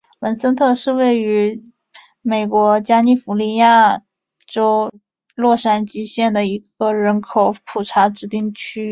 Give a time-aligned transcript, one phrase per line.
[0.19, 1.63] 文森特是位于
[2.23, 4.01] 美国加利福尼亚
[4.47, 4.91] 州
[5.35, 8.89] 洛杉矶县的一个人口普查指定地区。